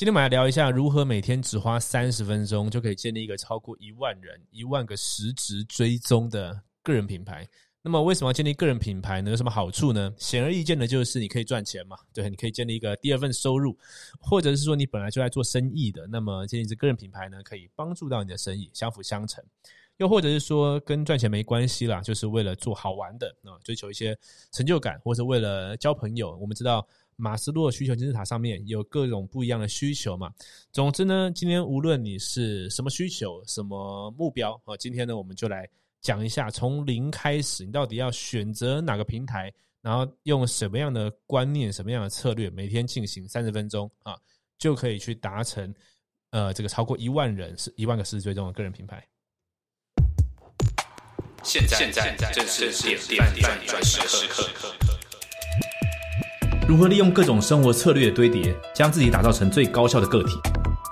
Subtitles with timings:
[0.00, 7.46] 今天我们来聊一下如何每天只花三十分钟就可以建立一个超过一万人、一万个实质追踪的个人品牌。
[7.82, 9.30] 那么，为什么要建立个人品牌呢？
[9.30, 10.10] 有什么好处呢？
[10.16, 13.76] 显而易见的就是你可以赚钱嘛，对，你可以建立一个第二份收入，
[14.18, 19.44] 或者是说你本来就在做生意的，那么建立这个人品牌呢，可以帮助到你的生意，相辅相成。
[19.98, 24.16] 又或者是说跟赚钱没关系啦，就是为了做好玩的啊，追求一些
[24.50, 26.34] 成就感，或者为了交朋友。
[26.38, 26.88] 我们知道。
[27.20, 30.32] 马斯洛需求金字塔上面有各种不一样的需求嘛？
[30.72, 35.68] 总之呢，今天无论你是什么需求、什么目标啊，今天呢，我们就来
[36.00, 39.52] 讲一下，从零开始，你到底要选择哪个平台，
[39.82, 44.16] 然后用什么样的观念、什么样的策略，每天进行三十分钟啊，
[44.58, 45.74] 就可以去达成
[46.30, 49.06] 呃这个超过一万人是一万个实时追踪的个人品牌。
[51.42, 54.99] 现在现在正是点点点转时刻。
[56.70, 60.38] 如何利用各种生活策略的堆叠，将自己打造成最高效的个体？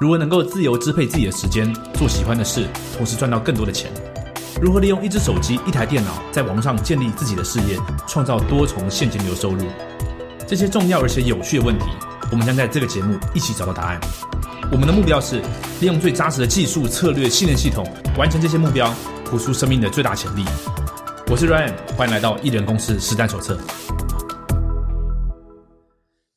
[0.00, 2.66] 如何能够自由支配自己的时间，做喜欢的事，
[2.96, 3.88] 同时赚到更多的钱？
[4.60, 9.66] 如何利用一只手机、一台电脑，在网上建立自己的事业，创造多重现金流收入？
[10.48, 11.84] 这些重要而且有趣的问题，
[12.32, 14.00] 我们将在这个节目一起找到答案。
[14.72, 15.40] 我们的目标是
[15.80, 17.86] 利用最扎实的技术、策略、信任系统，
[18.18, 18.92] 完成这些目标，
[19.30, 20.44] 活出生命的最大潜力。
[21.28, 23.56] 我是 Ryan，欢迎来到艺人公司实战手册。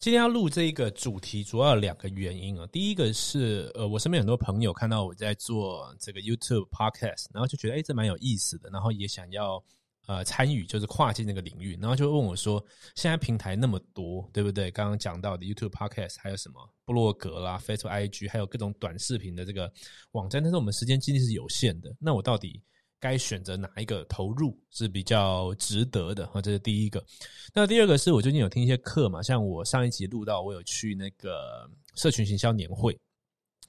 [0.02, 2.66] 今天要录这一个主题，主要有两个原因啊。
[2.72, 9.64] 第一个是，呃，我身边很多朋友看到我在做这个 YouTube Podcast，然后就觉得，哎，这蛮有意思的，然后也想要
[10.08, 14.72] 呃参与，就是跨境那个领域，然后就问我说，现在平台那么多，对不对？
[14.72, 19.72] 刚刚讲到的 YouTube Podcast，还有什么布洛格啦、Facebook、IG，还有各种短视频的这个
[20.14, 22.60] 网站，但是我们时间精力是有限的，那我到底？
[23.02, 26.28] 该选择哪一个投入是比较值得的？
[26.28, 27.04] 哈，这是第一个。
[27.52, 32.96] 那第二个是我最近有听一些课嘛，像我上一集录到，我有去那个社群行销年会，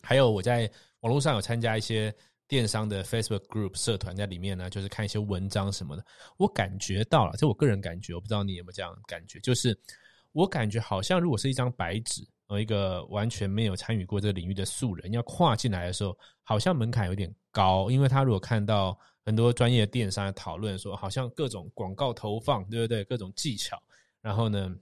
[0.03, 2.15] 还有我在网络上有参加一些
[2.47, 6.05] 电商的 Facebook Group 社团，在里面呢，就是看一些文章什么的。
[6.37, 9.75] 我感觉到了，就我个人感觉，我不知道你有没有这样感觉，就是
[10.33, 18.95] 我感觉好像如果是一张白纸，和一个完全没有参与过这个领域的素人要跨进来的时候，好像门槛有点高，因为他如果看到。
[19.25, 23.05] 很多专业电商讨论说，好像各种广告投放，对不对？
[23.05, 23.81] 各种技巧，
[24.21, 24.75] 然后呢，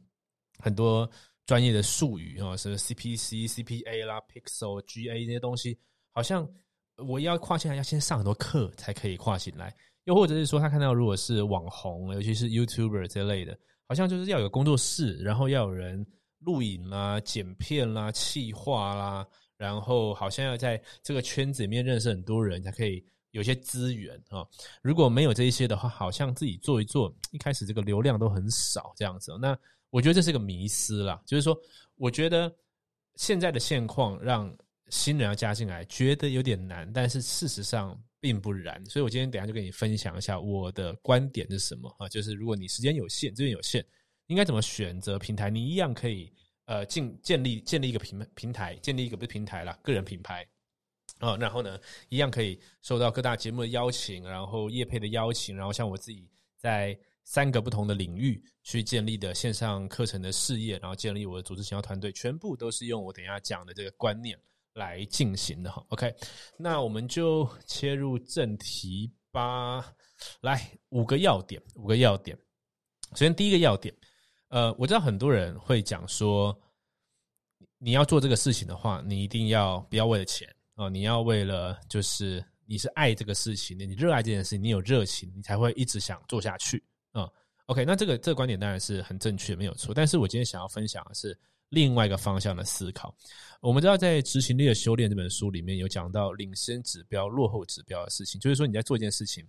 [0.58, 1.08] 很多
[1.46, 5.78] 专业的术语啊，是 CPC、CPA 啦、Pixel、GA 这些东西，
[6.12, 6.48] 好像
[6.96, 9.74] 我要跨进来要先上很多课才可以跨进来。
[10.04, 13.56] 又或者是说，他看到如果是网红，尤其是 YouTuber 这类的，
[13.86, 16.04] 好像就是要有工作室，然后要有人
[16.38, 19.26] 录影啦、剪片啦、企划啦，
[19.58, 23.04] 然后好像要在这个圈子里面认识很多人才可以。
[23.30, 24.46] 有些资源啊，
[24.82, 29.36] 如果没有这一些的话，好像自己做一做，一开始这个流量都很少这样子。
[29.40, 29.56] 那
[29.90, 31.56] 我觉得这是个迷思啦，就是说，
[31.96, 32.52] 我觉得
[33.14, 34.52] 现在的现况让
[34.88, 38.84] 新人要加进来，觉得有点难，但是事实上并不然。
[38.86, 43.84] 所以我今天等下就跟你分享一下我的观点是什么啊，就是如果你时间有限，资源有限，
[44.26, 45.50] 应该怎么选择平台？
[45.50, 46.32] 你一样可以
[46.64, 50.44] 呃进建立建立一个平平台，建立一个不是平台啦，个人品牌。
[51.20, 64.36] 啊，然后呢，一样可以受到各大节目的邀请，然后业配的邀请，然后像我自己在三个不同的领域去建立的线上课程的事业，然后建立我的组织营销团队，全部都是用我等下讲的这个观念
[64.72, 65.84] 来进行的哈。
[65.90, 66.12] OK，
[66.56, 69.94] 那我们就切入正题吧。
[70.40, 72.36] 来，五个要点，五个要点。
[73.12, 73.94] 首先第一个要点，
[74.48, 76.58] 呃，我知道很多人会讲说，
[77.78, 80.48] 你要做这个事情的话，你一定要不要为了钱。
[80.80, 86.82] 哦，你要为了就是你是爱这个事情的，你热爱这件事情，你有热情，你才会一直想做下去。
[87.12, 87.30] 嗯
[87.66, 89.92] ，OK，那这个这个观点当然是很正确，没有错。
[89.92, 93.14] 但是我今天想要分享的是另外一个方向的思考。
[93.60, 99.46] 我们知道，在《执行力的修炼》这本书里面有讲到领先指标、落后指标的事情，就是说你在做一件事情，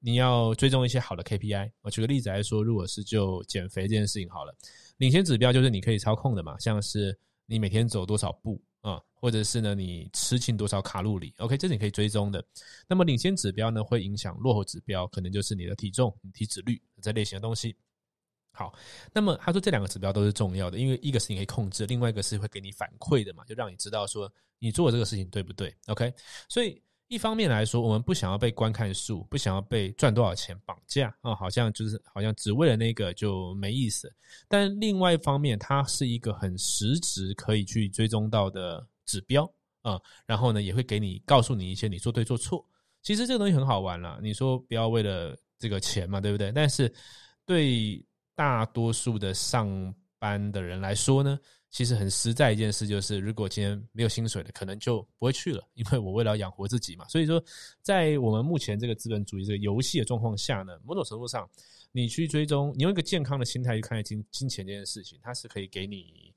[0.00, 1.70] 你要追踪一些好的 KPI。
[1.82, 4.52] 我举个例子来说，如果是就减肥这件事情好了，
[4.96, 7.16] 领先指标就是你可以操控的嘛，像是
[7.46, 8.60] 你每天走多少步。
[8.82, 12.44] 啊，或者是呢，你吃进多少卡路里？OK，这是你可以追踪的。
[12.86, 17.74] 那么领先指标呢，会影响落后指标，可能就是你的体重、体脂率这类型的东西。
[18.52, 18.72] 好，
[19.12, 26.12] 那么他说这两个指标都是重要的，因为一个是你可以控制，另外一个是会给你反馈的嘛，就让你知道说你做这个事情对不对？OK，
[26.48, 26.82] 所以。
[27.12, 34.10] 一方面来说，我们不想要被观看数，不想要被赚多少钱绑架啊，好像就是好像只为了那个就没意思。
[34.48, 39.44] 但另外一方面，它是一个很实质可以去追踪到的指标
[39.82, 42.66] 啊，然后呢，也会给你告诉你一些你做对做错。
[43.02, 46.50] 其实这个东西很好玩了，你说不要为了这个钱嘛，对不对？
[46.50, 46.90] 但是
[47.44, 48.02] 对
[48.34, 51.38] 大多数的上班的人来说呢？
[51.72, 57.08] 其实很实在一件事，就是如果今天没有薪水了，可能就不会去了，因为我为了要养活自己嘛。
[57.08, 57.42] 所以说，
[57.80, 61.48] 在我们目前这个资本主义这个游戏的状况下呢，某种程度上，
[61.90, 66.34] 你去追踪，你用一个健康的心态去看待金金钱这件事情，它是可以给你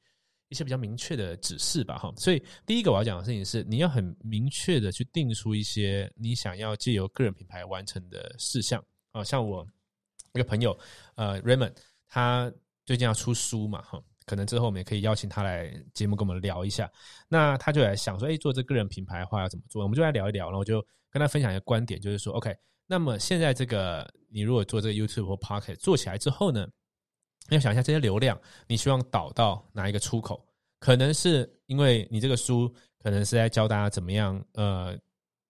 [0.48, 2.14] 一些比较明确的指示吧，哈。
[2.16, 9.68] 所以第一个我要讲的事情是，你要很明确的去定出一些你想要借由个人品牌完成的事项啊，像我
[10.34, 10.80] 一个朋友，
[11.16, 11.74] 呃，Raymond，
[12.08, 12.50] 他
[12.86, 14.02] 最近要出书嘛，哈。
[14.26, 16.92] 可能之后我们也可以邀请他来节目跟我们聊一下。
[17.28, 19.84] 那他就来想说，哎，做这个人品牌的话要怎么做？
[19.84, 20.46] 我们就来聊一聊。
[20.46, 20.82] 然后我就
[21.12, 22.56] 跟他分享一个观点，就是说，OK，
[22.88, 26.68] 那么现在这个你如果做这个 YouTube 或 Pocket 做起来之后呢，
[27.50, 30.44] 要想一下这些流量，你希望导到哪一个出口？
[30.80, 34.98] 可能是因为你这个书可能是在教大家怎么样，呃，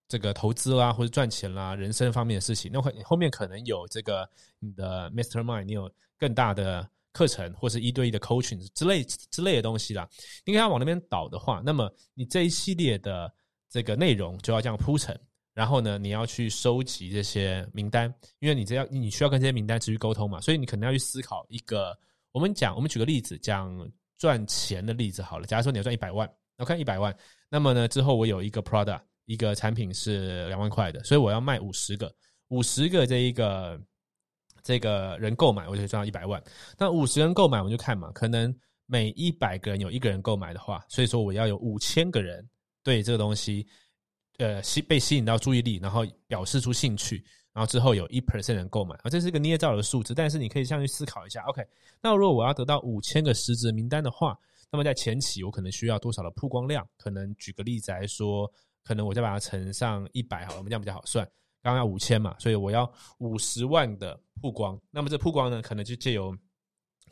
[0.06, 2.70] 这个投资啦，或者赚钱啦，人生方面的事情。
[2.72, 5.42] 那后后面可能有这个你的 Mr.
[5.42, 6.86] Mind，你有更大的。
[7.16, 10.06] 课程或是一对一的 coaching 之类之类的东西啦，
[10.44, 13.32] 应该要往那边导的话，那么你这一系列的
[13.70, 15.18] 这个内容就要这样铺陈，
[15.54, 21.98] 然后呢，你要去收集这些名单，因为你这要你需要跟这些名单持续沟通嘛，所以你可能要去思考一个，
[22.32, 25.46] 我们讲，我们举个例子，讲赚钱的例子好了。
[25.46, 27.16] 假如说你要赚一百万，OK，一百万，
[27.48, 32.14] 那么呢，之后我有一个 product，一个产品是两万块的，所以我要卖五十个，
[32.48, 33.80] 五十个这一个。
[34.66, 36.42] 这个人购买，我就赚到一百万。
[36.76, 38.52] 那五十人购买，我们就看嘛，可能
[38.86, 42.44] 每一百个人有一个人购买的话，所以说我要有五千个人
[42.82, 43.64] 对这个东西，
[44.38, 51.44] 呃，吸被吸引到注意力，然后表示出兴趣，然后之后有一 percent 人购买，啊，这是一个捏造的数字，但是你可以上去思考一下。
[51.44, 51.64] OK，
[52.02, 54.36] 那如果我要得到五千个实质名单的话，
[54.68, 56.84] 那么在前期我可能需要多少的曝光量？
[56.98, 58.50] 可能举个例子来说，
[58.82, 61.24] 可能我再把它乘上一百，好，我们这样比较好算。
[61.62, 64.80] 刚刚要五千嘛，所以我要五十万的曝光。
[64.90, 66.36] 那么这曝光呢，可能就借由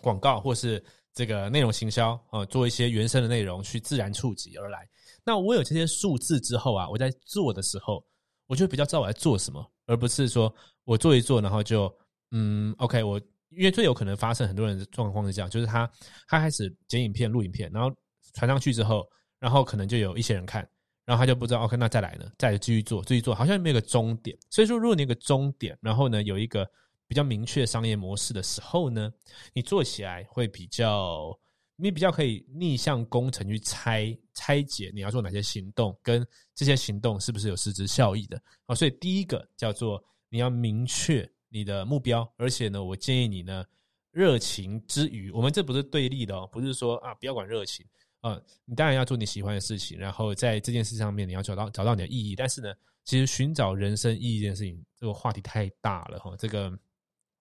[0.01, 0.83] 广告或是
[1.13, 4.89] 这个内容行销啊，做一些原生的内容去自然触及而来。
[5.25, 8.05] 那我有这些数字之后啊，我在做的时候，
[8.47, 10.55] 我就比较知道我在做什么，而不是说
[10.85, 11.93] 我做一做，然后就
[12.31, 13.21] 嗯，OK，我
[13.51, 15.91] 因为最有可能发生很多人的状况是这样，就是他
[16.29, 17.91] 他开始剪影片、录影片，然后
[18.35, 19.09] 传上去之后，
[19.39, 20.69] 然后可能就有一些人看。
[21.05, 22.25] 然后他就不知道，OK，那再来呢？
[22.39, 24.37] 再继续做，继续做，好像没有个终点。
[24.49, 26.67] 所以说，如果你有个终点，然后呢，有一个
[27.07, 29.13] 比较明确商业模式的时候呢，
[29.53, 31.39] 你做起来会比较，
[31.77, 38.75] 你比较可以逆向工程去拆拆解你要做哪些行动，跟这些行动是不是有实质效益的啊？
[38.75, 43.63] 所以第一个叫做你要明确你的目标，而且呢，我建议你呢，
[44.11, 47.85] 热情之余，我们这不是对立的哦，不是说啊，不要管热情。
[48.25, 52.35] 呃，你当然要做你喜欢的事情，然后在这件事上面你要找到找到你的意义。
[52.35, 52.73] 但是呢，
[53.05, 56.35] 其实寻找人生意义这件事情，这个话题太大了哈。
[56.39, 56.73] 这个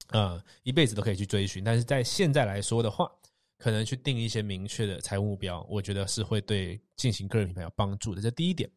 [0.09, 1.63] 呃，一辈子都可以去追寻。
[1.63, 3.09] 但是在现在来说的话，
[3.57, 8.21] 可能去定一些明确的财务目标，我觉得是会对进行个人品牌有帮助的。
[8.21, 8.69] 这第一点。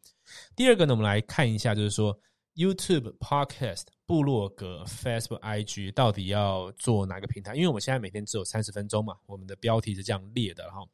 [0.55, 2.17] 第二个呢，我们来看一下，就是说
[2.55, 7.53] YouTube、Podcast、部落格、Facebook、IG 到底要做哪个平台？
[7.53, 10.87] 因为我们现在每天只有三十分钟嘛，我们的标题是这样列的，然后。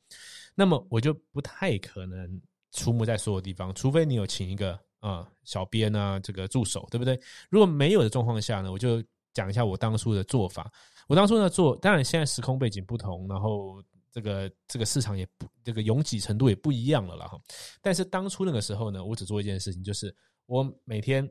[0.56, 2.42] 那么我就不太可能
[2.72, 7.20] 出没在所有地方，除非你有请一个啊小编啊这个助手，对不对？
[7.50, 9.04] 如果没有的状况下呢，我就
[9.34, 10.72] 讲一下我当初的做法。
[11.08, 17.38] 我当初呢做，当然现在时空背景不同，然后这个这个市场也不这个拥挤程度也不一样了啦哈。
[17.82, 21.30] 但是当初那个时候呢，我只做一件事情，就是我每天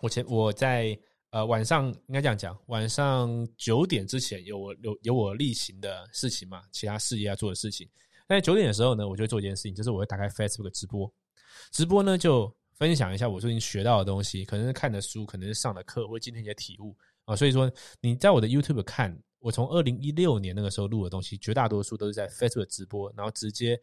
[0.00, 0.96] 我前我在
[1.30, 7.88] 呃晚上应该这样讲，晚上九点之前有我有有我例行的事情嘛，其他事业要做的事情。
[8.28, 11.12] 在九点的时候呢，我就会做一件事情，就是我会打开 Facebook 直播，
[11.70, 17.36] 直播呢就分享一下我最近学到的东西，可能是看的书，可能是上的课，或今天一些体悟啊。
[17.36, 23.78] 所以说你在我的 YouTube 看，我从二零一六年那个时候录的东西，绝大多数都是在 Facebook 直播，然后直接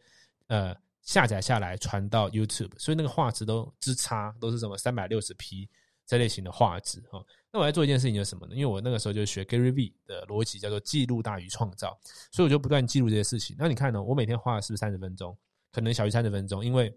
[0.48, 5.68] 呃下载下来传到 YouTube，所以那个画质都之差，都是什么三百六十 P
[6.10, 7.24] 这类型的画质哈。
[7.52, 8.54] 那我在做一件事情就是什么呢？
[8.56, 11.96] 因为我那个时候就学 Gary V 的逻辑，叫做记录大于创造，
[12.32, 13.54] 所以我就不断记录这些事情。
[13.56, 14.02] 那你看呢？
[14.02, 15.36] 我每天花的是不是三十分钟？
[15.70, 16.92] 可能小于三十分钟，因为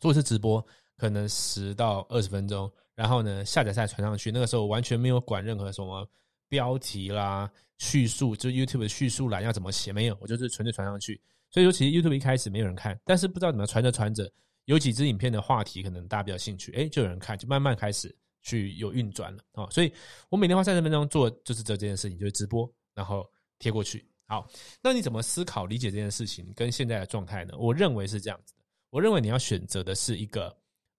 [0.00, 0.62] 做一次直播
[0.98, 4.30] 可能十到二十分钟，然后呢下载下来传上去。
[4.30, 6.06] 那个时候完全没有管任何什么
[6.46, 11.18] 标题啦、叙述，就 YouTube 的叙述栏要怎么写，没有，我就是纯粹传上去。
[11.50, 14.30] 所以说，其实 YouTube 一开始没有人看，但是不知道怎么传着传着，
[14.66, 18.14] 有几支影片的话题可能大家比较兴趣，哎，就有人看，就慢慢开始。
[18.46, 19.92] 去有运转了啊，所以
[20.28, 24.08] 我每天花三十分钟做就是这这件事情，就是直播，然后贴过去。
[24.28, 24.48] 好，
[24.80, 27.54] 那你怎么思考理解这件事情跟现在的状态呢？
[27.58, 30.56] 我认为是这样子的，我认为你要选择的是一个，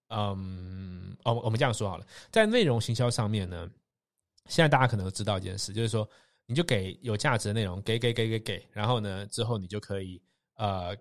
[0.10, 3.70] 嗯，哦，我们这样说好了，在内容行销上面呢，
[4.48, 6.08] 现在大家可能都知道一件事，就是说，
[6.46, 10.22] 你就给有价值的内容，给给给给给，然后呢，之后你就可以
[10.56, 10.94] 呃，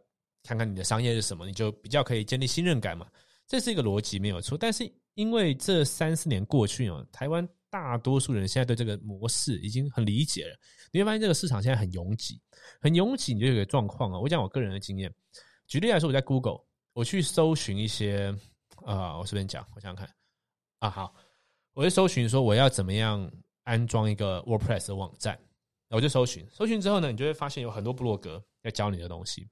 [0.44, 3.08] 看看你的商业是什么，你就比较可以建立信任感嘛。
[3.48, 4.84] 这是一个逻辑没有错，但是
[5.16, 10.54] 因为这三四年过去哦，台湾大多数人现在对这个模式已经很理解了。
[10.92, 12.38] 你会发现这个市场现在很拥挤，
[12.82, 14.20] 很拥挤，你就有个状况啊。
[14.20, 15.12] 我讲我个人的经验，
[15.66, 16.60] 举例来说，我在 Google
[16.92, 18.30] 我去搜寻一些
[18.84, 20.14] 啊，我随便讲，我想想看
[20.80, 21.14] 啊，好，
[21.72, 23.30] 我就搜寻说我要怎么样
[23.64, 25.40] 安装一个 WordPress 的网站，
[25.88, 29.48] 我就搜寻，搜寻之后呢，你就会发现有很多部落格要教你的东西，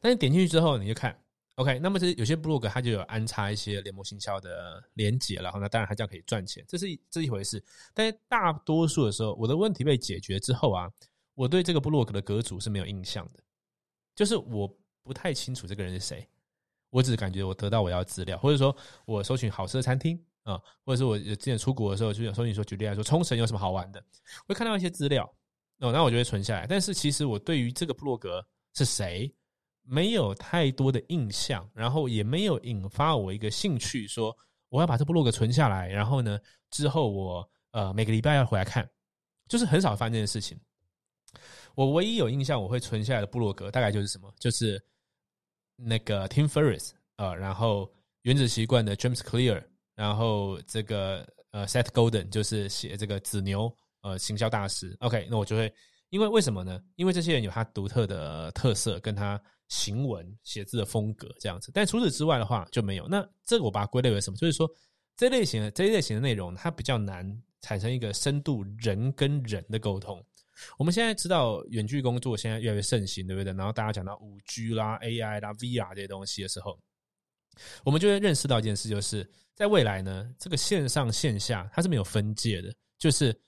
[0.00, 1.14] 但是点进去之后，你就看。
[1.58, 7.60] OK，那么这有些 blog 它就有安插一些联盟行销的连接，然后呢，当然它这样可以赚钱，这是这一回事。
[7.92, 10.88] 但是大多数的时候，我的问题被解决之后啊，
[11.34, 13.42] 我对这个 blog 的阁主是没有印象的，
[14.14, 14.72] 就是我
[15.02, 16.28] 不太清楚这个人是谁，
[16.90, 18.74] 我只是感觉我得到我要资料，或者说
[19.04, 24.00] 我搜寻好吃的餐厅啊，或者是我之前出国的时候就想搜寻说，举例来说，冲绳有什么好玩的，
[24.46, 25.24] 会看到一些资料
[25.80, 26.68] 哦，那我就会存下来。
[26.68, 28.44] 但是其实我对于这个 blog
[28.76, 29.34] 是谁？
[29.90, 34.36] 没有太多的印象，然后也没有引发我一个兴趣，说
[34.68, 36.38] 我要把这部落格存下来，然后呢，
[36.70, 38.86] 之后我呃每个礼拜要回来看，
[39.48, 40.60] 就是很少发生这件事情。
[41.74, 44.78] 我唯一有印象我会存下来的部落格，大概就是什么，就是
[45.74, 47.90] 那个 Tim Ferriss 啊，然后
[48.22, 49.64] 原子习惯的 James Clear，
[49.94, 54.94] 然后这个呃 Seth Golden 就是写这个子牛呃行销大师。
[55.00, 55.72] OK，那我就会
[56.10, 56.78] 因为为什么呢？
[56.96, 59.40] 因为这些人有他独特的特色，跟他。
[59.68, 63.06] 行文写字的风格这样子，但除此之外的话就没有。
[63.06, 64.36] 那这个我把它归类为什么？
[64.36, 64.68] 就是说
[65.16, 70.24] 这类型的这一类型的内容，它比较难产生一个深度人跟人的沟通。
[70.76, 73.52] 我们现在知道远距工作现在越来越盛行，对不对？
[73.52, 76.80] 然后大家讲到五 G 啦、AI 啦、VR 这些东西的时候，
[77.84, 83.38] 我们就会认识到一件事，就是在未来呢，这个线上线下它是没有分界的，就是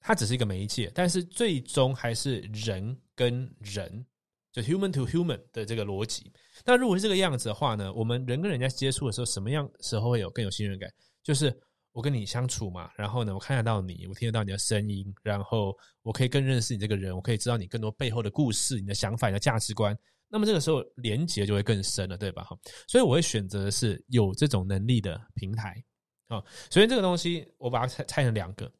[0.00, 4.04] 它只是一个媒介，但是最终还是人跟人。
[4.52, 6.30] 就 human to human 的这个逻辑，
[6.64, 10.92] 那如果是这个样子的话呢，我们人跟人家接触的时候，什么样时候会有更有信任感？
[11.22, 11.58] 就是
[11.92, 19.96] 我跟你相处嘛，然后呢，我看得到你，我听得到你的声音，然后我可以更认识你这个人，我可以知道你更多背后的故事、你的想法、你的价值观。
[20.28, 22.44] 那么这个时候连接就会更深了，对吧？
[22.44, 25.82] 哈，所以我会选择的是有这种能力的平台
[26.28, 26.42] 啊。
[26.70, 28.72] 所以这个东西我把它拆拆成两个，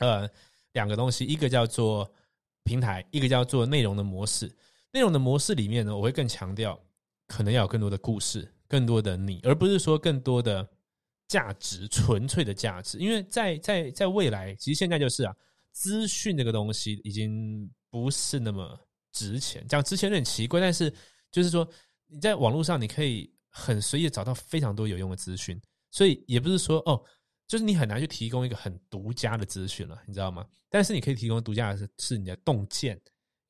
[0.00, 0.28] 呃，
[0.72, 2.10] 两个东西，一个叫做
[2.64, 4.54] 平台，一个叫做内容的模式。
[4.94, 6.80] 内容的模式里面呢，我会更强调，
[7.26, 10.66] 可能要有更多的故事，更多的你，而不是说更多的
[11.26, 12.98] 价值，纯粹的价值。
[12.98, 15.34] 因为在在在未来，其实现在就是啊，
[15.72, 18.78] 资讯这个东西已经不是那么
[19.10, 19.66] 值钱。
[19.66, 20.88] 讲值钱有点奇怪，但是
[21.32, 21.68] 就是说
[22.06, 25.60] 你在网络上你可以很随意找到非常多有用的资讯，
[25.90, 27.02] 所以也不是说哦，
[27.48, 30.46] 就是你很难去提供一个很独家的资讯了，你知道吗？
[30.70, 32.96] 但是你可以提供独家的是是你的洞见。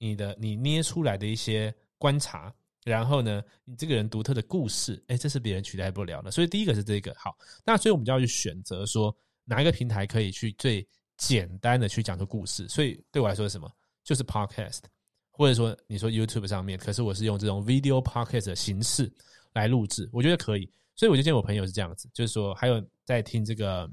[0.05, 6.31] 你的你捏出来的一些观察，然后呢，你这个人独特的故事，哎，这是别人取代不了的。
[6.31, 7.35] 所以第一个是这个好，
[7.65, 12.69] 那所以我们就要去选择说哪一个平台可以去最简单的去讲出故事。
[12.69, 13.71] 所以对我来说是什么？
[14.03, 14.81] 就是 podcast，
[15.31, 19.11] 或者说你说 YouTube 上面，可是我是用这种 video podcast 的形式
[19.55, 20.71] 来录制，我觉得可以。
[20.95, 23.91] 所以我就建议我朋友是这样子，就是说还有在听这个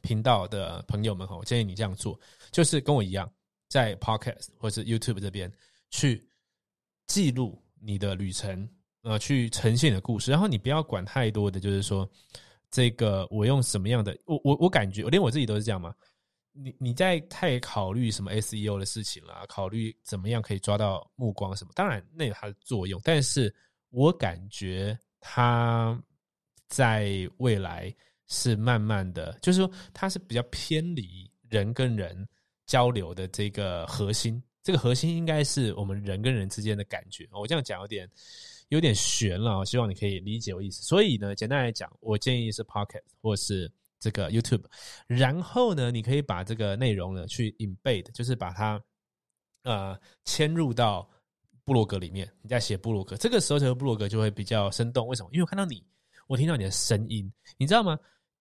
[0.00, 2.18] 频道的朋友们哈，我建议你这样做，
[2.50, 3.30] 就是跟我一样。
[3.68, 5.52] 在 Podcast 或是 YouTube 这边
[5.90, 6.28] 去
[7.06, 8.68] 记录你的旅程，
[9.02, 12.08] 呃，去呈现你的故事，然后你不要管太多的，就是说
[12.70, 15.94] 这个我用什么样的，我我我感觉，我连我自己都是这样嘛。
[16.52, 23.54] 你你在太考虑什么 SEO 的事情了，考虑怎么样可以抓到目光什么，当然那有它的作用，但是
[23.90, 26.02] 我感觉它
[26.68, 27.94] 在未来
[28.26, 32.26] 是慢慢的，就是说它是比较偏离人跟人。
[32.66, 37.28] 交流的这个核心，这个核心应该是我们人跟人之间的感觉。
[37.32, 38.10] 我这样讲有点
[38.68, 40.82] 有点悬了，希望你可以理解我意思。
[40.82, 43.70] 所以呢，简单来讲，我建议是 Pocket 或是
[44.00, 44.64] 这个 YouTube。
[45.06, 48.82] 然后呢，你可以把这个内容呢去 embed，就是把它
[49.62, 51.08] 呃嵌入到
[51.64, 52.28] 部落格里面。
[52.42, 55.06] 你在写部落格，这个时候这个部落格就会比较生动。
[55.06, 55.28] 为什么？
[55.32, 55.84] 因为我看到你，
[56.26, 57.96] 我听到你的声音，你知道吗？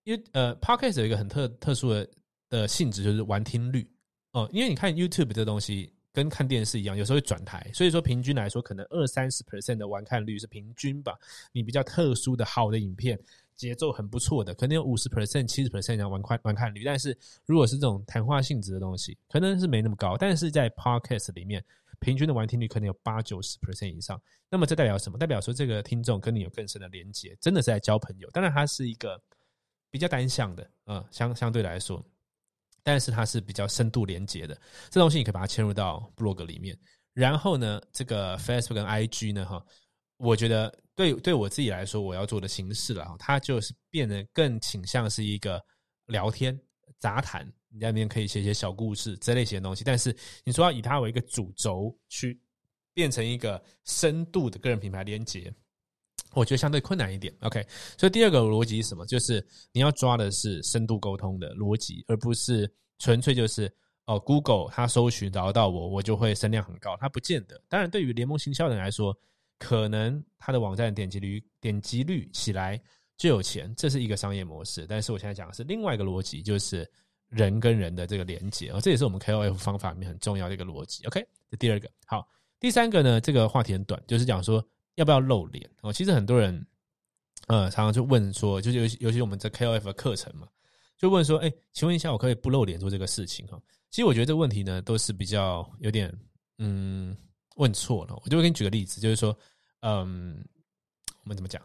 [0.06, 2.10] 因为呃，Pocket 有一个很特特殊的
[2.50, 3.88] 的性质，就是玩听率。
[4.36, 11.18] 哦，因为你看 YouTube 这东西跟看电视一样，有时候会转台，所以说平均来说，可能二三十 percent 的观看率是平均吧。
[11.54, 13.18] 你比较特殊的好的影片，
[13.56, 16.84] 节奏很不错的，可能有五十 percent、七十 percent 的观看观看率。
[16.84, 20.18] 但是如果是这种谈话性质的东西，可能是没那么高。
[20.18, 21.64] 但是在 Podcast 里面，
[22.02, 24.22] 平均的完听率可能有八九十 percent 以上。
[24.50, 25.18] 那么这代表什么？
[25.18, 28.30] 代表说这个听众跟你有更深的连接，真的是在交朋友。
[28.32, 29.18] 当然，它是一个
[29.90, 32.06] 比较单向的，呃，相相对来说。
[32.86, 34.56] 但是它是比较深度连接的，
[34.92, 36.78] 这东西你可以把它嵌入到 blog 里面，
[37.14, 39.66] 然后呢，这个 Facebook 跟 IG 呢，哈，
[40.18, 45.60] 我觉得对对我自己来说，我要做的形式了，它就是变得更倾向是一个
[46.06, 46.56] 聊天
[47.00, 49.84] 杂谈，你在那边可以写写小故事这类型的东西。
[49.84, 52.40] 但是你说要以它为一个主轴去
[52.94, 55.52] 变成一个深度的个人品牌连接，
[56.34, 57.34] 我觉得相对困难一点。
[57.42, 57.66] OK，
[57.98, 59.06] 所以第二个逻辑是什么？
[59.06, 63.72] 就是你要抓的是深度沟通的逻辑，而不是纯粹就是。
[64.08, 66.96] 哦，Google 它搜寻找到我，我就会声量很高。
[66.98, 69.18] 它不见得，当然对于联盟行销人来说，
[69.58, 72.80] 可能他的网站点击率点击率起来
[73.18, 74.86] 就有钱，这是一个商业模式。
[74.88, 76.88] 但是我现在讲的是另外一个逻辑，就是
[77.30, 81.04] 人跟人的这个连接啊，这也是我们 KOF 方法里面很重要的一个逻辑。
[81.08, 82.28] OK，这第二个好，
[82.60, 84.64] 第三个呢，这个话题很短，就是讲说
[84.96, 85.94] 要不要露脸哦。
[85.94, 86.66] 其实很多人
[87.48, 90.48] 呃常常就问说，就是尤其尤其我们这 KOF 的课程嘛，
[90.98, 93.62] 就问说，哎，请问一下，我可以不露脸做这个事情哈？
[93.92, 96.14] 其实我觉得这个问题呢，都是比较有点
[96.58, 97.16] 嗯
[97.56, 98.20] 问错了。
[98.24, 99.38] 我就会给你举个例子，就是说，
[99.82, 100.44] 嗯，
[101.24, 101.62] 我们怎么讲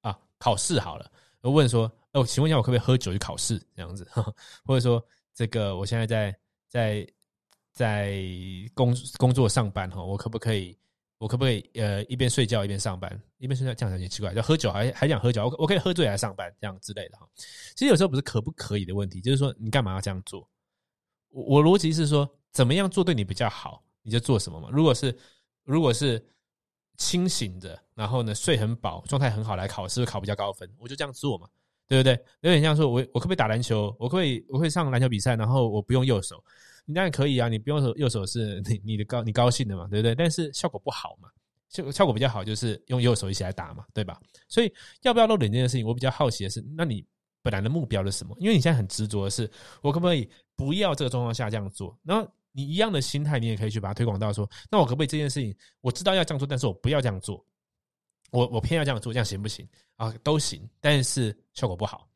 [0.00, 0.18] 啊？
[0.38, 3.58] 考试好了，我问说，哦，请问一下，我可不可以喝酒去考试？
[3.74, 4.06] 这样子，
[4.64, 5.04] 或者说，
[5.34, 6.38] 这个我现在在
[6.68, 7.06] 在
[7.72, 8.22] 在
[8.74, 10.76] 工工作上班哈，我可不可以？
[11.22, 13.08] 我可不可以呃一边睡觉一边上班？
[13.38, 15.44] 一边睡觉这样有点奇怪，就喝酒还还想喝酒？
[15.44, 17.24] 我我可以喝醉来上班这样之类的哈。
[17.76, 20.40] 其实有时候不是可不可以的问题，就是说你干嘛要这样做？
[21.28, 24.68] 我我逻辑是说，怎么样做对你比较好，你就做什么嘛。
[24.72, 25.16] 如果是
[25.62, 26.20] 如果是
[26.96, 31.48] 清醒的，然后呢睡很饱，状态很好来考试，考比较高分，我就这样做嘛，
[31.86, 32.14] 对不对？
[32.40, 33.94] 有点像说，我我可不可以打篮球？
[34.00, 36.42] 我可不可以我可以上篮球比赛，然后我不用右手，
[36.84, 37.48] 你当然可以啊。
[37.48, 40.14] 你不用手右手是 你你的高你高兴的嘛，对不对？
[40.14, 41.28] 但是效果不好嘛，
[41.68, 44.20] 效效果比较好就是用右手一起来打嘛，对吧？
[44.48, 44.72] 所以
[45.02, 47.04] 要不要露脸这件事情，我比较好奇的是，那你。
[47.44, 48.36] 本来的目标是什么？
[48.38, 51.98] 因为你现在很执着的是，我可不可以不要这个状况下这样做？
[52.04, 57.44] 然后你一样的心态，你也可以去把它推广到说，那我可不可以这件事情我知道要这样做，但是我不要这样做，
[58.30, 60.14] 我我偏要这样做，这样行不行啊？
[60.22, 62.08] 都行，但是效果不好。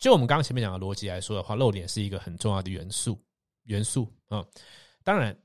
[0.00, 3.16] 就我们刚刚前面讲的逻辑来说的话，露脸是一个很重要的元素，
[3.64, 4.44] 元素啊。
[5.02, 5.36] 当然，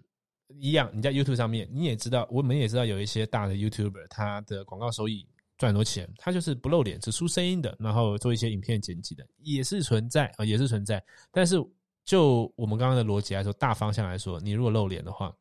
[0.59, 5.27] 一样你在 YouTube 上面，你也知道，我们也知道有一些大的 YouTuber，他的广告收益。
[5.57, 11.03] 赚很多钱，他就是不露脸，只出声音的，然后做一些影片剪辑的，也是存在啊，也是存在。
[11.33, 11.57] 但是
[12.05, 15.35] 就我们刚刚的逻辑来说，大方向来说，你如果露脸的话，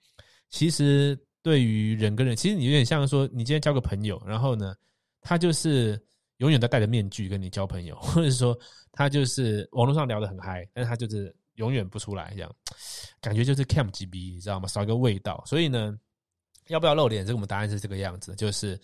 [0.51, 4.75] 其实对于人跟人，其实你有点像说，你今天交个朋友，然后呢，
[5.21, 5.97] 他就是
[6.39, 8.59] 永远都戴着面具跟你交朋友，或者说
[8.91, 12.53] 他就是网络上聊得很嗨，但是他就是永远不出来，这样
[13.21, 14.67] 感觉就是 camp gb，你知道吗？
[14.67, 15.41] 少一个味道。
[15.47, 15.97] 所以呢，
[16.67, 17.25] 要不要露脸？
[17.25, 18.81] 这个我们答案是这个样子，就是。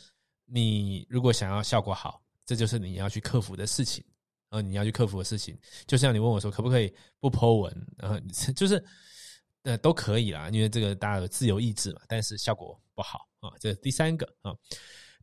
[0.46, 4.04] 你如果想要效果好，这就是你要去克服的事情。
[4.50, 7.86] 呃，你要去克服的事情，就像你问我说，可不可以不剖文？
[7.96, 8.20] 然后
[8.54, 8.84] 就是
[9.62, 12.02] 呃，都可以啦，因为这个大家有自由意志嘛。
[12.06, 14.54] 但是效果不好啊，这是第三个啊。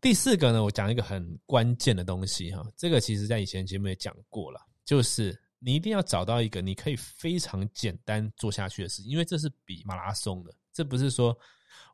[0.01, 2.65] 第四个呢，我讲一个很关键的东西哈。
[2.75, 11.37] 这个其实在以前节目也讲过了，就是你一定要找到一个你可以非常简单做下去的事情，因为这是比马拉松的，这不是说。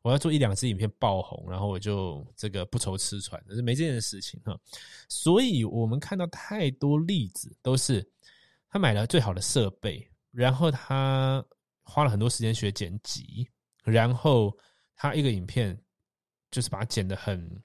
[0.02, 4.56] 我要做一两支影片爆红，然后我就这个不愁吃穿，是没这件事情哈。
[5.08, 8.08] 所以我们看到太多例子，都是
[8.68, 11.44] 他买了最好的设备，然后他
[11.82, 13.48] 花了很多时间学剪辑，
[13.82, 14.56] 然后
[14.94, 15.76] 他一个影片
[16.50, 17.62] 就是把它剪得很、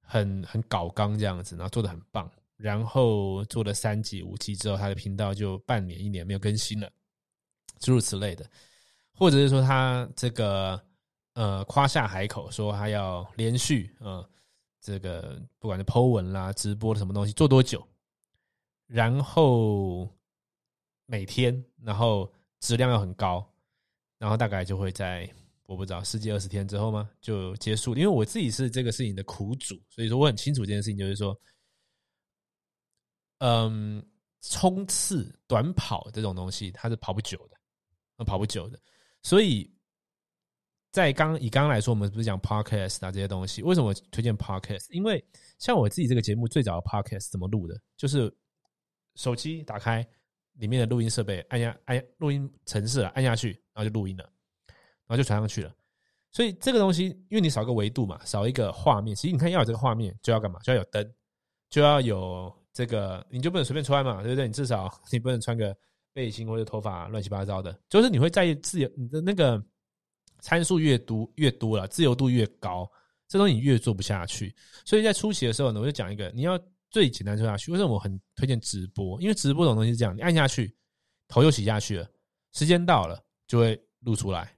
[0.00, 6.90] 很、很搞纲这样子，然后做的很棒，然后做了三集、五集之后，他的频道就半年、一年没有更新了，
[7.80, 8.44] 诸如此类的，
[9.14, 10.82] 或者是说他这个。
[11.36, 14.26] 呃，夸下海口说他要连续呃，
[14.80, 17.86] 这个不管是 Po 文啦、直播的什么东西做多久，
[18.86, 20.08] 然后
[21.04, 23.46] 每天，然后质量要很高，
[24.16, 25.30] 然后大概就会在
[25.66, 27.94] 我不知道十几二十天之后吗就结束？
[27.94, 31.38] 因为我自己是这个事情的苦主，所以说我很清楚这件事情，就是说，
[33.38, 34.04] 嗯，
[34.40, 38.78] 冲刺、短跑这种东西它是跑不久的，跑不久的，
[39.22, 39.70] 所以。
[40.92, 43.62] 在刚以刚刚来说，我们不是讲 podcast 啊这些东西？
[43.62, 44.86] 为什么推荐 podcast？
[44.92, 45.22] 因为
[45.58, 47.78] 像我自己这个节目最早的 podcast 怎么录的？
[47.98, 48.34] 就是
[49.14, 50.06] 手机打开
[50.54, 54.24] 里面的录音设备，按下按录音程式，按下去，然后就录音了，
[55.06, 55.74] 然后就传上去了。
[56.32, 59.14] 所以这个东西，因为你少个维度嘛，少一个画面。
[59.14, 60.58] 其实你看要有这个画面，就要干嘛？
[60.60, 61.14] 就要有灯，
[61.68, 64.46] 就要有这个，你就不能随便穿嘛，对不对？
[64.46, 65.74] 你至少你不能穿个
[66.12, 69.62] 背心或者头发乱七八糟的，就是你会在意自由你的那个。
[70.42, 72.88] 参数越多越多了，自由度越高，
[73.26, 74.54] 这东西你越做不下去。
[74.84, 76.60] 所以在初期的时候呢，我就讲一个，你要
[76.90, 77.72] 最简单做下去。
[77.72, 79.18] 为什么我很推荐直播？
[79.20, 80.76] 因为直播这种东西是这样，你按下去，
[81.26, 82.08] 头就洗下去了，
[82.52, 84.54] 时间到了就会露出来，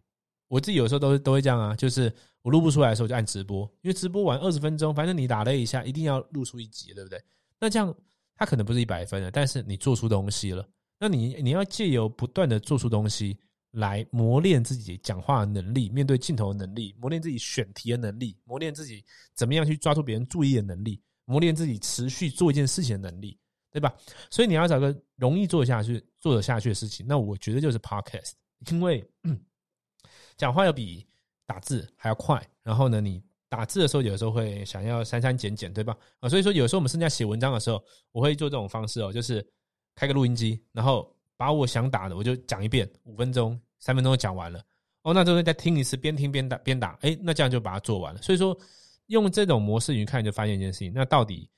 [0.49, 7.23] 我自己有时候都都会这样啊，就是我录不出来的时候就按直播，因为直播完二十分钟，反正你打了一下，一定要录出一集，对不对？
[7.61, 7.95] 那这样
[8.35, 10.67] 它可能不是一百分的，但是你做出东西了，
[10.99, 13.39] 那你你要借由不断的做出东西
[13.73, 23.39] 来磨练自己讲话的能力，面对镜头的能力，磨练自己选题的能力，磨练自己怎么样去抓住别人注意的能力，磨练自己持续做一件事情的能力，
[23.71, 23.95] 对吧？
[24.31, 28.33] 所以你要找个容易做下去、做得下去的事情，那我觉得就是 podcast，
[28.71, 29.05] 因为。
[30.39, 31.05] 讲话要比
[31.47, 35.97] 打字还要快，然后呢，你打字的时候有时候会想要删删减减，对吧？
[36.21, 37.83] 啊，所以说有时候我们甚至写文章的时候，
[38.13, 39.47] 我会做这种方式哦，就是
[39.95, 44.61] 开个录音机，然后把我想打的我就讲一遍，五分钟、三分钟就讲完了。
[45.03, 48.21] 哦，那之后再听一次，边听边打边打，哎，那这样就把它做完了。
[48.21, 48.57] 所以说
[49.07, 51.49] 用这种模式，你看就发现一件事情，那到底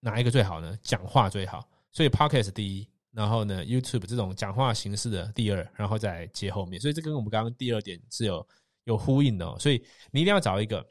[0.00, 0.76] 哪一个最好呢？
[0.82, 2.88] 讲话最好，所以 Podcast 第一。
[3.12, 8.46] 然后呢，YouTube 这种讲话形式的第二，然后再接后面，所以这跟我们刚刚第二点是有
[8.84, 9.46] 有呼应的。
[9.46, 10.86] 哦所以你一定要找一个，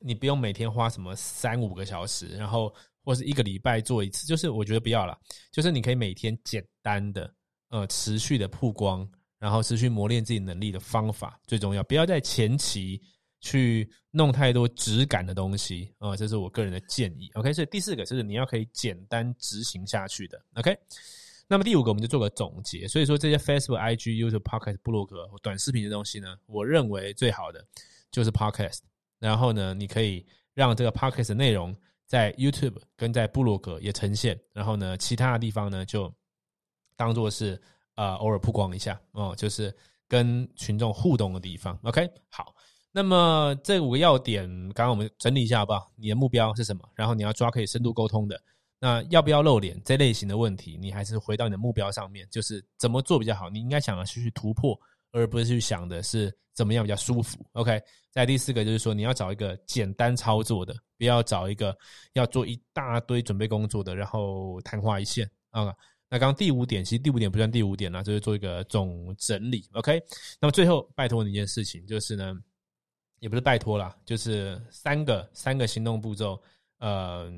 [0.00, 5.18] 你不用每天花什么三五个小时，然后或是一个礼拜做一次，就是我觉得不要了，
[5.50, 7.32] 就是你可以每天简单的
[7.68, 13.02] 呃持续的曝光，然后持续磨练自己能力的方法最重要，不要在前期。
[13.40, 17.30] 去弄太多质感的东西啊，这是我个人的建议。
[17.34, 20.42] OK，所以第四个是你要可以简单执行下去的。
[20.54, 20.74] OK，
[21.46, 22.88] 那么第五个我们就做个总结。
[22.88, 27.62] 所以说这些 Facebook、IG、YouTube、Podcast、布洛格、短视频的东西呢，我认为最好的
[28.10, 28.78] 就是 Podcast。
[29.24, 34.38] 然后呢，你可以让这个 Podcast 的内容在 YouTube 跟在布洛格也呈现。
[34.52, 36.12] 然后呢，其他的地方呢就
[36.94, 37.58] 当做是
[37.94, 39.74] 呃偶尔曝光一下哦，就是
[40.06, 41.78] 跟群众互动的地方。
[41.84, 42.54] OK，好。
[42.92, 45.90] 那么这五个要点，刚刚我们整理一下好不好？
[45.96, 46.86] 你的目标是什么？
[46.94, 48.38] 然后你要抓可以深度沟通的，
[48.78, 53.48] 那要不要露脸这类型的问题，你还是回到你的目标上面，就是怎么做比较好？
[53.48, 54.78] 你应该想的是去突破，
[55.14, 57.38] 而不是去想的是怎么样比较舒服。
[57.52, 61.74] OK，在第四个就是说，你要找一个简单操作的，不要找一个
[62.12, 65.74] 要做一大堆准备工作的，然后昙花一现啊。
[66.10, 69.66] 那刚刚第五点，其实第五点不算第五点了，就是做一个总整理。
[69.72, 70.02] OK，
[70.40, 72.34] 那么最后拜托你一件事情，就是呢。
[73.20, 76.38] 也不是拜托啦，就是三个三个行动步骤，
[76.78, 77.32] 呃，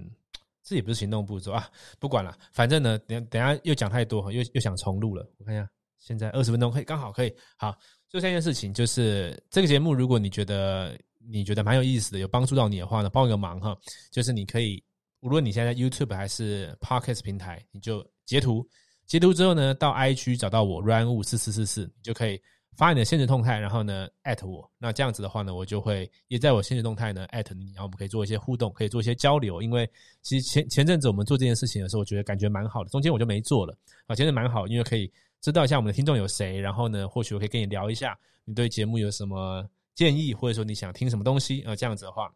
[0.64, 5.24] 这也不是行动步骤啊，不管了，反正呢，等等下又讲太多，又又想重录了。
[5.38, 7.32] 我看一下，现在二十分钟可以，刚好可以。
[7.56, 7.76] 好，
[8.08, 13.76] 就三件事情，就是这个节目，如果你觉得你觉得蛮有意思的，有帮助到你的话呢，帮一个忙哈，
[14.10, 14.82] 就是你可以，
[15.20, 18.66] 无论你现在 YouTube 还是 Podcast 平台，你就截图，
[19.06, 22.40] 截图之后呢，到 I 区找到我 Run 五四四四四，你就可以。
[22.76, 29.62] 发你的现实动态，然后呢艾特我，那这样子的话呢，我就会也在我现实动态呢艾特你，然后我们可以做一些互动，可以做一些交流。
[29.62, 29.88] 因为
[30.20, 33.74] 其实前前阵子我们做这件事情的时候，我觉得感觉蛮好的，中间我就没做了
[34.06, 42.32] 啊，其实蛮好，因为可以知道一下我们的听众有谁，然后呢，或许我可以跟你聊一下，你对节目有什么建议，或者说你想听什么东西啊，这样子的话，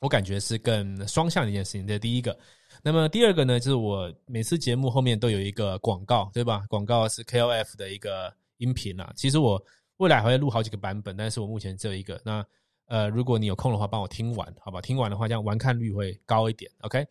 [0.00, 1.86] 我感觉是更双向的一件事情。
[1.86, 2.38] 这是第一个，
[2.82, 6.64] 那么第二个呢，就是我每次节目后面都有一个广告，对吧？
[6.68, 8.32] 广告是 KOF 的一个。
[8.58, 9.64] 音频啊，其实我
[9.98, 12.20] 未来还会录好几个版本，但是我目前只有一个。
[12.24, 12.44] 那
[12.88, 14.80] 呃，如果你有空的话，帮我听完，好吧？
[14.80, 16.68] 听完的话，这样完看率会高一点。
[16.80, 17.06] OK。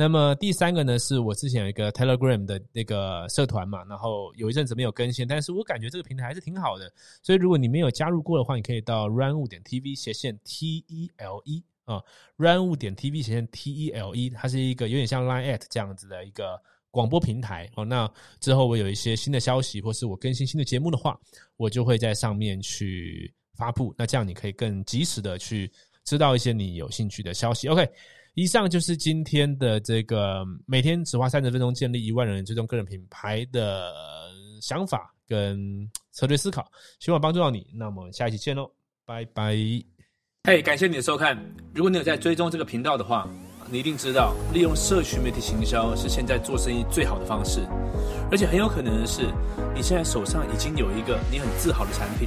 [0.00, 6.90] 那么第三个呢，是我之前有一个 Telegram 的那个社团嘛，然后有一阵子没有更新，但是我感觉这个平台还是挺好的。
[7.22, 12.02] 所以如果你没有加入过的话，你可以到 run 五点 tv 斜线 t e l e 啊
[12.38, 16.58] ，run 五点 tv 斜线 t e l e，它是一个有点像 Line at 这样子的一个。
[16.92, 21.16] 广播平台哦，那之后我有一些新的消息，或是我更新新的节目的话，
[21.56, 23.94] 我就会在上面去发布。
[23.96, 25.70] 那这样你可以更及时的去
[26.04, 27.68] 知道一些你有兴趣的消息。
[27.68, 27.88] OK，
[28.34, 33.92] 以上就是今天的这个每天只花三十分钟建立一万人追踪个人品牌的
[34.60, 37.66] 想法跟策略思考，希望帮助到你。
[37.74, 38.70] 那我们下一期见喽，
[39.04, 39.56] 拜拜。
[40.44, 41.36] 嘿，感谢你的收看。
[41.74, 43.28] 如果你有在追踪这个频道的话。
[43.72, 47.60] 你一定知道，利用社群媒体行销是现在做生意最好的方式，
[48.28, 49.22] 而且很有可能的是，
[49.72, 52.26] 你现在手上已经有一个你很自豪的产品，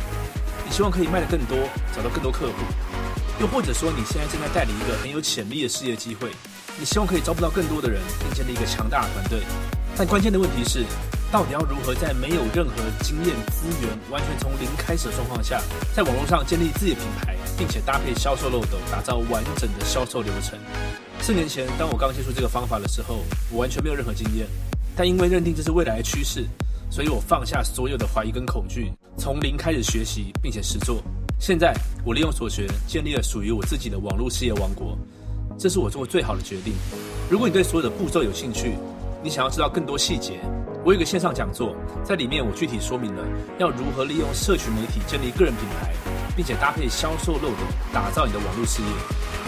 [0.63, 1.57] 你希望可以卖得更多，
[1.93, 2.53] 找到更多客户，
[3.39, 6.29] 又或者说你现在正在代理一个很有潜力的事业机会，
[6.79, 9.41] 你希望可以招不到更多的人，并建立一个强大的团队。
[9.97, 10.85] 但关键的问题是，
[11.31, 15.61] 到底要如何在没有任何经验、资源、完全从零开始的状况下，
[15.95, 20.57] 在网络上建立自己的品牌，并且搭配销售漏斗，打造完整的销售流程？
[21.19, 24.47] 四年前，当我刚接触这个方法的时候，我完全没有任何经验。
[24.95, 26.45] 但因为认定这是未来的趋势，
[26.89, 31.03] 所以我放下所有的怀疑跟恐惧，从零开始学习，并且实做。
[31.45, 31.75] 现在，
[32.05, 34.97] 我利用所学，建立了属于我自己的网络事业王国。
[35.59, 36.73] 这是我做过最好的决定。
[37.29, 38.75] 如果你对所有的步骤有兴趣，
[39.21, 40.39] 你想要知道更多细节，
[40.85, 43.21] 我有个线上讲座，在里面我具体说明了
[43.59, 45.91] 要如何利用社群媒体建立个人品牌。
[46.35, 47.57] 并且搭配销售漏斗，
[47.93, 48.87] 打造你的网络事业。